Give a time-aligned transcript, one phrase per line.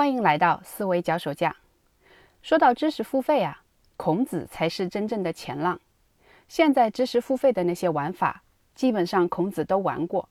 [0.00, 1.54] 欢迎来到思维脚手架。
[2.40, 3.60] 说到知识付费啊，
[3.98, 5.78] 孔子才是真正的前浪。
[6.48, 8.42] 现在知识付费的那些玩法，
[8.74, 10.26] 基本上孔子都玩过。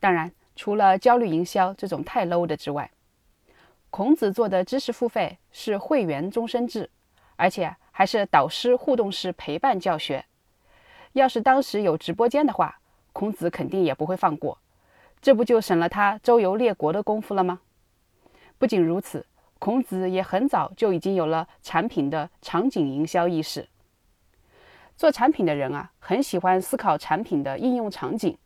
[0.00, 2.90] 当然，除了焦虑营销这种太 low 的之外，
[3.88, 6.90] 孔子做的知识付费是会员终身制，
[7.36, 10.24] 而且还是导师互动式陪伴教学。
[11.12, 12.80] 要是当时有直播间的话，
[13.12, 14.58] 孔子肯定也不会放过。
[15.22, 17.60] 这不就省了他周游列国的功夫了吗？
[18.64, 19.26] 不仅如此，
[19.58, 23.68] 孔子也很早就已经有了产品的场景营销意识。
[24.96, 28.38] 做产品的人啊，很喜欢思考产品的应用场景，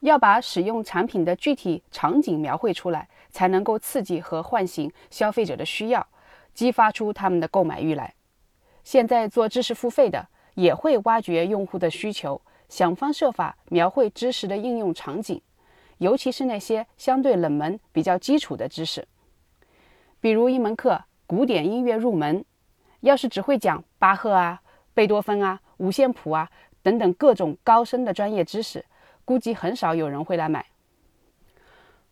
[0.00, 6.06] 要把使用产品的具体场景描绘出来，才能够刺激和唤醒消费者的需要，
[6.54, 8.14] 激发出他们的购买欲来。
[8.82, 15.38] 现在做知识付费的，也会挖掘用户的需求，想方设法描绘知识的应用场景，
[15.98, 19.06] 尤其是那些相对冷门、比较基础的知识。
[20.20, 22.44] 比如一门课古典音乐入门，
[23.00, 24.60] 要是只会讲巴赫啊、
[24.92, 26.50] 贝多芬啊、五线谱啊
[26.82, 28.84] 等等各种高深的专业知识，
[29.24, 30.66] 估计很少有人会来买。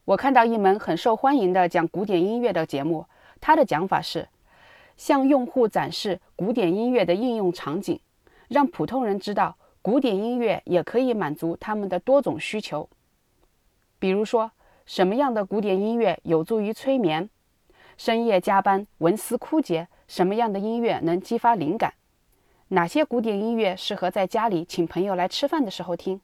[0.04, 3.06] 我看到一门很受欢迎的讲古典音乐的节目，
[3.40, 4.28] 他的讲法是
[4.96, 7.98] 向用户展示古典音乐的应用场景，
[8.48, 12.88] 让普通人知道古典音乐也可以满足他们的多种需求。
[13.98, 14.52] 比如说，
[14.84, 17.28] 什么样的古典音乐有助于催眠？
[17.96, 21.94] 深夜加班，文思枯竭，什么样的音乐能激发灵感？
[22.68, 26.20] 哪些古典音乐适合在家里请朋友来吃饭的时候听？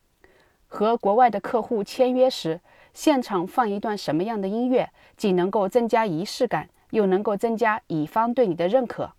[0.69, 2.61] 和国外的客户签约时，
[2.93, 9.13] 现场放一段什么样的音乐，既能够增加仪式感，又能够增加乙方对你的认可？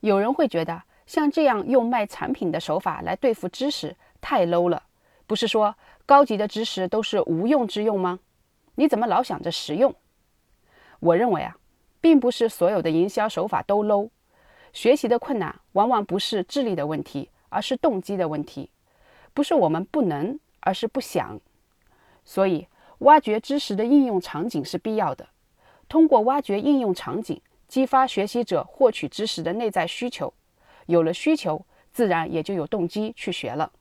[0.00, 4.82] 有人会觉得，像这样用卖产品的手法来对付知识，太 low 了。
[5.26, 8.20] 不是说高级的知识都是无用之用吗？
[8.76, 9.94] 你怎么老想着实用？
[11.00, 11.56] 我认为啊，
[12.00, 14.10] 并不是所有的营销手法都 low。
[14.72, 18.70] 学习的困难往往不是智力的问题，而是动机的问题。
[19.32, 21.40] 不是我们不能，而是不想。
[22.24, 22.66] 所以，
[22.98, 25.28] 挖掘知识的应用场景是必要的。
[25.88, 30.32] 通过挖掘应用场景，激发学习者获取知识的内在需求。
[30.86, 33.72] 有了需求，自然也就有动机去学了。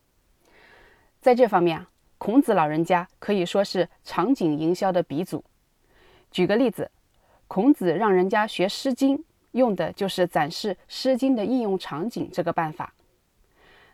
[1.20, 5.44] 在这方面啊，孔子老人家可以说是场景营销的鼻祖。
[6.32, 6.90] 举个例子。
[7.48, 9.18] 孔子让人家学《诗经》，
[9.52, 12.94] 用的就是展示《诗经》的应用场景这个办法。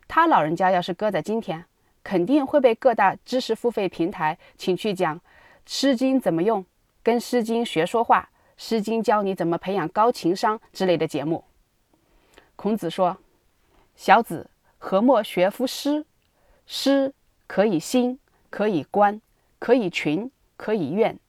[0.08, 1.64] 他老人家要是搁在今天，
[2.04, 5.18] 肯定会被各大知识付费平台请去讲
[5.66, 6.66] 《诗经》怎么用，
[7.04, 11.44] 跟《诗经》学说话，《诗经》教你怎么培养高情商之类的节目。
[12.56, 13.18] 孔子说
[13.96, 16.06] ：“小子，何莫学夫诗？
[16.66, 17.14] 诗
[17.48, 18.20] 可以兴，
[18.50, 19.22] 可以观，
[19.60, 21.20] 可以群，可以怨，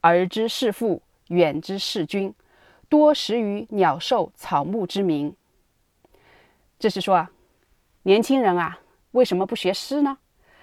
[0.00, 2.34] 而知是父。”远之视君，
[2.88, 5.34] 多识于鸟兽草木之名。
[6.76, 7.30] 这是说啊，
[8.02, 8.80] 年轻人啊，
[9.12, 10.18] 为什么不学诗呢？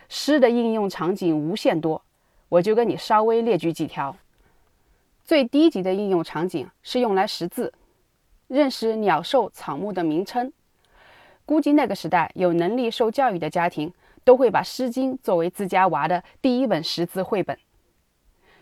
[0.10, 2.04] 诗的应用场景无限多，
[2.50, 4.16] 我就跟你稍微列举几条。
[5.24, 7.74] 最低级的应用场景是用来识字，
[8.48, 10.52] 认识鸟兽草木的名称。
[11.46, 13.94] 估计那个时代有能力受教育的家庭，
[14.26, 17.58] 都会把《诗经》作为自家娃的第一本识字绘本。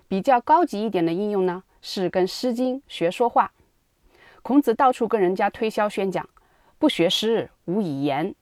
[0.07, 1.63] 比较高级一点的应用呢？
[1.87, 3.51] 是跟《诗经》学说话，
[4.41, 6.27] 孔子到处跟人家推销宣讲，
[6.79, 8.33] 不学诗无以言，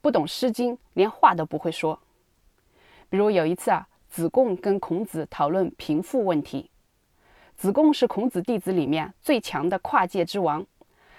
[0.00, 1.98] 不懂《诗经》连话都不会说。
[3.10, 6.70] 比如有一次啊，子贡跟孔子讨论贫富问题。
[7.56, 10.64] 子贡是孔子弟子里面最强的跨界之王，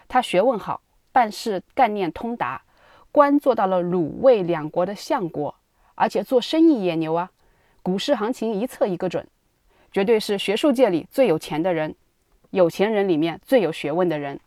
[0.08, 0.82] 他学问好，
[1.12, 2.64] 办事干念通达，
[3.12, 5.54] 官做到了鲁卫两国的相国，
[5.96, 7.30] 而且做生意也牛啊，
[7.84, 9.28] 股市行情一测一个准。
[9.96, 11.96] 绝对是学术界里最有钱的人，
[12.50, 14.38] 有钱人里面最有学问的人。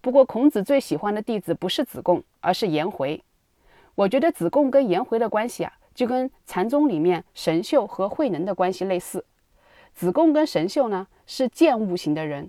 [0.00, 3.20] 不过，孔子最喜欢的弟子不是子贡，而是颜回。
[3.96, 9.24] 我觉得子贡跟颜回的关系啊，就跟禅宗里面神秀和慧能的关系类似。
[9.92, 12.48] 子贡跟神秀呢是见物型的人，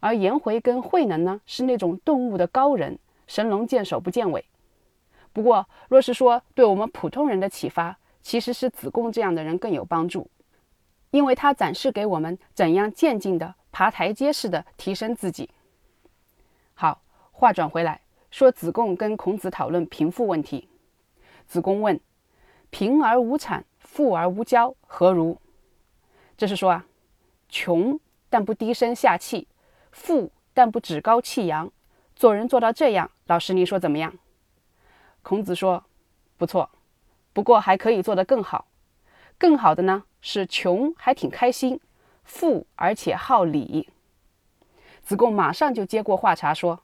[0.00, 4.44] 而颜回跟慧能呢是那种顿悟的高人，神龙见首不见尾。
[5.32, 10.28] 不过，若是说对我们普通人的启发，其实是子贡这样的人更有帮助。
[11.10, 15.50] 因为他展示给我们怎样渐进的爬台阶式的提升自己。
[16.74, 17.02] 好，
[17.32, 20.68] 话转回来，说子贡跟孔子讨论贫富问题。
[21.46, 21.98] 子贡问
[22.70, 25.40] ：“贫而无产，富而无骄，何如？”
[26.36, 26.86] 这是说啊，
[27.48, 29.48] 穷但不低声下气，
[29.90, 31.72] 富但不趾高气扬，
[32.14, 34.14] 做人做到这样，老师你说怎么样？
[35.22, 35.84] 孔子说
[36.36, 36.70] ：“不错，
[37.32, 38.66] 不过还可以做得更好。
[39.38, 41.80] 更好的呢？”是穷还挺开心，
[42.24, 43.88] 富而且好礼。
[45.00, 46.76] 子贡马上就接过话茬说：“《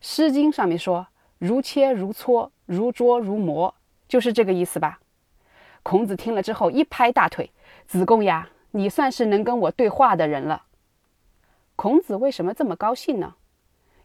[0.00, 1.06] 诗经》上面说
[1.38, 3.74] ‘如切如磋，如琢如磨’，
[4.06, 5.00] 就是这个意思吧？”
[5.82, 7.50] 孔子听了之后一拍大腿
[7.88, 10.64] ：“子贡呀，你算是能跟我对话的人了。”
[11.76, 13.34] 孔子为什么这么高兴呢？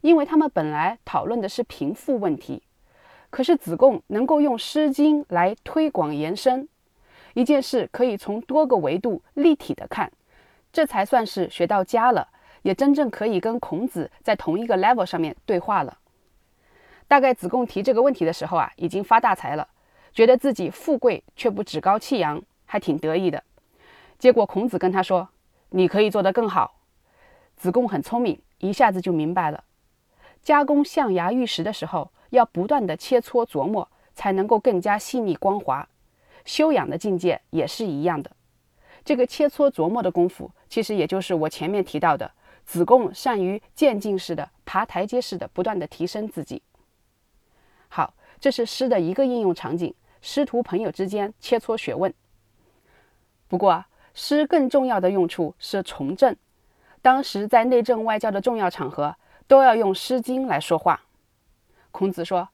[0.01, 2.63] 因为他们本来讨论的是贫富问题，
[3.29, 6.69] 可是子贡能够用《诗经》来推广延伸
[7.33, 10.11] 一件事，可以从多个维度立体的看，
[10.71, 12.27] 这才算是学到家了，
[12.61, 15.97] 也真正可以跟孔子在同一个 level 上面对话了。
[17.07, 19.67] 大概子贡提这个问题的时候啊，已经发大财了，
[20.13, 23.43] 觉得自己富贵却不趾高气扬，还挺得意的。
[24.17, 25.29] 结果孔子跟他说
[25.71, 26.75] ：“你可以做得更好。”
[27.57, 29.63] 子贡很聪明，一下子就明白了。
[30.43, 35.87] 加工象牙玉石的时候，要不断的切磋琢磨，才能够更加细腻光滑。
[36.49, 38.31] 修养的境界也是一样的。
[39.05, 42.31] 这个切磋琢磨的功夫，其实也就是我前面提到的，
[42.65, 46.63] 子贡善于渐进式的、爬台阶式的，不断的提升自己。
[47.87, 49.93] 好，这是诗的一个应用场景，
[50.23, 52.11] 师徒朋友之间切磋学问。
[53.47, 53.85] 不过，
[54.15, 56.35] 诗更重要的用处是从政。
[57.03, 59.15] 当时在内政外交的重要场合。
[59.49, 61.01] 都要用《诗经》来说话。
[61.89, 62.49] 孔子说：“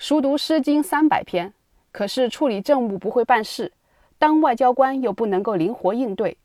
[0.00, 1.52] 熟读《诗经》三百篇，
[1.92, 3.72] 可是处理政务不会办事，
[4.18, 6.36] 当外交官又不能够灵活应对，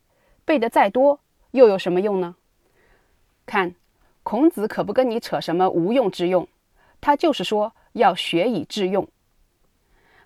[0.44, 1.20] 背得再多
[1.52, 2.36] 又有什么用呢？”
[3.46, 3.74] 看，
[4.22, 6.48] 孔子可不跟你扯什么无用之用，
[7.00, 9.06] 他就是说要学以致用。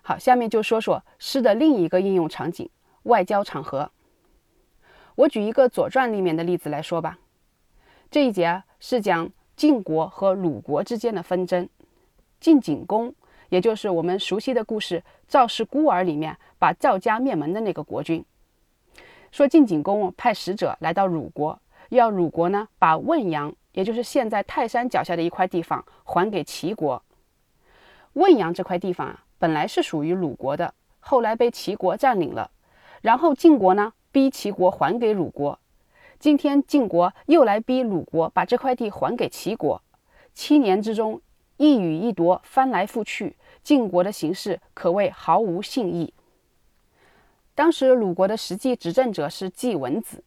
[0.01, 2.69] 好，下面就说说诗的另一个应用场景——
[3.03, 3.91] 外交场合。
[5.15, 7.19] 我举一个《左传》里面的例子来说吧。
[8.09, 9.31] 这一节是讲。
[9.53, 11.69] 晋国和鲁国之间的纷争，
[12.39, 13.13] 晋景公，
[13.51, 18.23] 也就是我们熟悉的故事《赵氏孤儿》里面把赵家灭门的那个国君，
[19.29, 21.59] 说晋景公派使者来到鲁国，
[21.89, 27.03] 要鲁国呢把汶阳，也就是现在泰山脚下的一块地方还给齐国。
[28.13, 32.51] 汶阳这块地方啊，本来是属于鲁国的，后来被齐国占领了，
[33.01, 35.59] 然后晋国呢逼齐国还给鲁国。
[36.17, 39.81] 今天晋国又来逼鲁国把这块地还给齐国，
[40.33, 41.19] 七年之中
[41.57, 46.13] 一语一夺，翻来覆去，晋国的形势可谓毫无信义。
[47.53, 50.23] 当时鲁国的实际执政者是季文子，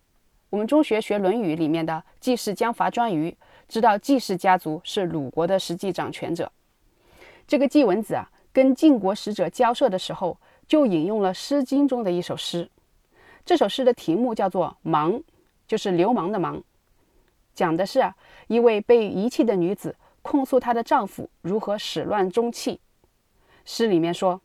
[0.50, 3.34] 我们中学学《论语》里面的季氏将伐颛臾，
[3.68, 6.50] 知道季氏家族是鲁国的实际掌权者。
[7.46, 12.70] 这个季文子啊，跟晋国使者交涉的时候，就引用了《诗经》中的一首诗，
[13.44, 15.12] 这首诗的题目叫做《芒》。
[15.66, 16.62] 就是流氓的氓，
[17.54, 18.14] 讲的是啊，
[18.48, 22.80] 一位被遗弃的女子控诉她的丈夫如何始乱终弃。
[23.64, 24.40] 诗里面说：“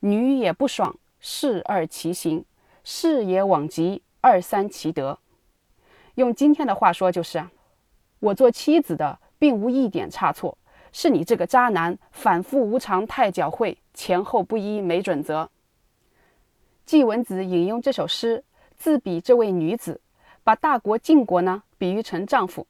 [0.00, 2.44] 女也不爽，事二其行；
[2.84, 5.18] 事也往极，二三其德。”
[6.14, 7.44] 用今天的话说就是，
[8.20, 10.56] 我做妻子的并无一点差错，
[10.92, 15.50] 是你这个渣男反复无常，太狡猾，前后不一，没准则。
[16.84, 18.44] 季文子引用这首诗，
[18.76, 20.00] 自比这位女子。
[20.44, 22.68] 把大国晋国呢比喻成丈夫，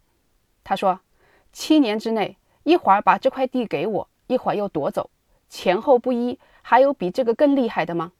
[0.65, 0.99] 他说
[1.59, 5.09] ：“七年之内，一会儿把这块地给我，一会儿又夺走，
[5.49, 8.13] 前后不一，还有比这个更厉害的吗？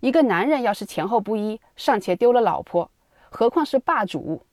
[0.00, 2.90] 一个男人要是前后不一，尚且丢了老婆，
[3.30, 4.44] 何况是霸主？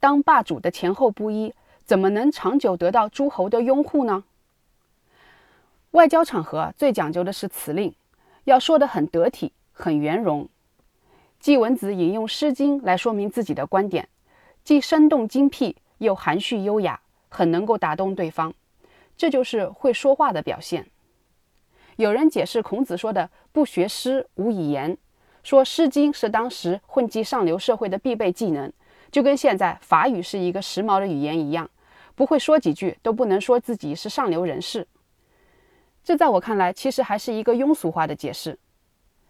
[0.00, 1.52] 当霸主的前后不一，
[1.84, 4.24] 怎么能长久得到诸侯的拥护呢？
[5.90, 7.94] 外交场合最讲究的是辞令，
[8.44, 10.48] 要说得很得体，很圆融。”
[11.38, 14.08] 季文子引用《诗经》来说明自己的观点，
[14.64, 17.00] 既生动精辟，又含蓄优雅，
[17.32, 18.52] 很能够打动对方。
[19.16, 20.86] 这就是会说话的表现。
[21.96, 24.96] 有人解释孔子说的“不学诗，无以言”，
[25.42, 28.72] 说《诗经》是当时混迹上流社会的必备技能，
[29.10, 31.70] 就跟现在法语是一个时髦的语言一样，
[32.14, 34.86] 不会说几句都不能说自己是上流人士。
[36.02, 38.58] 这在我看来，其实还是一个庸俗化的解释。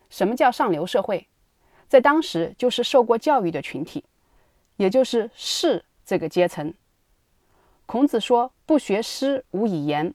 [0.09, 1.27] 什么叫上流社会？
[1.89, 4.05] 在当时，就是受过教育的群体，
[4.77, 6.73] 也就是士这个阶层。
[7.87, 10.15] 孔子说“不学诗，无以言”，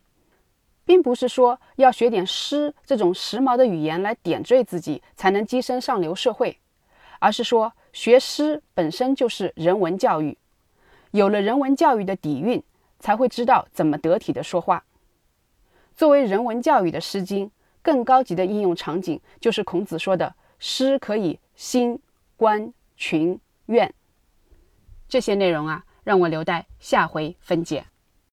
[0.85, 6.59] 并不是说要学点诗这种时髦的语言来点缀自己，才能跻身上流社会，
[7.19, 10.37] 而是说学诗本身就是人文教育，
[11.11, 12.63] 有了人文教育的底蕴，
[12.99, 14.83] 才会知道怎么得体的说话。
[15.95, 17.47] 作为人文教育的《诗经》，
[17.81, 21.39] 更高级的应用场景就是孔子说的诗可以。
[21.57, 21.99] 兴、
[22.35, 23.91] 观、群、怨，
[25.09, 27.85] 这些内容啊，让我留待下回分解。